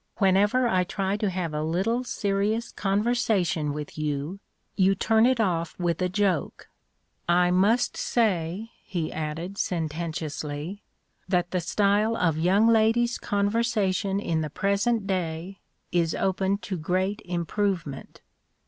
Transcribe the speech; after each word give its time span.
Whenever 0.17 0.67
I 0.67 0.83
try 0.83 1.15
to 1.17 1.29
have 1.29 1.53
a 1.53 1.61
little 1.61 2.03
serious 2.03 2.71
conversation 2.71 3.71
with 3.71 3.99
you, 3.99 4.39
you 4.75 4.95
turn 4.95 5.27
it 5.27 5.39
off 5.39 5.77
with 5.77 6.01
a 6.01 6.09
joke. 6.09 6.69
I 7.29 7.51
must 7.51 7.95
say," 7.95 8.71
he 8.83 9.11
added, 9.13 9.59
sententiously, 9.59 10.81
"that 11.27 11.51
the 11.51 11.61
style 11.61 12.17
of 12.17 12.35
young 12.35 12.65
ladies' 12.67 13.19
conversation 13.19 14.19
in 14.19 14.41
the 14.41 14.49
present 14.49 15.05
day 15.05 15.59
is 15.91 16.15
open 16.15 16.57
to 16.57 16.77
great 16.79 17.21
improvement." 17.23 18.21